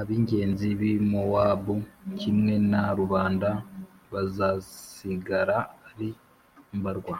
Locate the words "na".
2.70-2.82